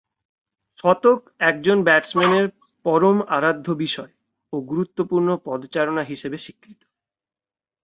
শতক 0.79 1.19
একজন 1.49 1.77
ব্যাটসম্যানের 1.83 2.45
পরম 2.85 3.17
আরাধ্য 3.29 3.67
বিষয় 3.83 4.13
ও 4.53 4.65
গুরুত্বপূর্ণ 4.69 5.29
পদচারণা 5.45 6.03
হিসেবে 6.03 6.37
স্বীকৃত। 6.37 6.79